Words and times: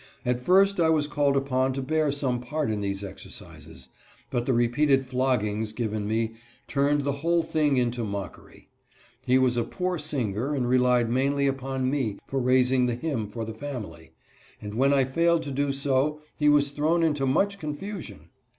At 0.25 0.41
first 0.41 0.79
I 0.79 0.89
was 0.89 1.05
called 1.05 1.37
upon 1.37 1.73
to 1.73 1.81
bear 1.83 2.11
some 2.11 2.39
part 2.41 2.71
in 2.71 2.81
these 2.81 3.03
exercises; 3.03 3.87
but 4.31 4.47
the 4.47 4.51
repeated 4.53 5.05
floggings 5.05 5.73
given 5.73 6.07
me 6.07 6.33
turned 6.67 7.01
the 7.03 7.11
whole 7.21 7.43
thing 7.43 7.77
into 7.77 8.03
mockery. 8.03 8.67
He 9.23 9.37
was 9.37 9.57
a 9.57 9.63
poor 9.63 9.99
singer 9.99 10.55
and 10.55 10.67
relied 10.67 11.11
mainly 11.11 11.45
upon 11.45 11.87
me 11.91 12.17
for 12.25 12.39
raising 12.41 12.87
the 12.87 12.95
hymn 12.95 13.27
for 13.27 13.45
the 13.45 13.53
family, 13.53 14.13
and 14.59 14.73
when 14.73 14.91
I 14.91 15.03
failed 15.03 15.43
to 15.43 15.51
do 15.51 15.71
so 15.71 16.21
he 16.35 16.49
was 16.49 16.71
thrown 16.71 17.03
into 17.03 17.27
much 17.27 17.59
confusion. 17.59 18.29